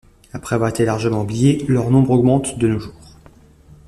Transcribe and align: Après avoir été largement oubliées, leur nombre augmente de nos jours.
Après 0.33 0.55
avoir 0.55 0.71
été 0.71 0.83
largement 0.83 1.21
oubliées, 1.21 1.63
leur 1.67 1.91
nombre 1.91 2.09
augmente 2.09 2.57
de 2.57 2.67
nos 2.67 2.79
jours. 2.79 3.19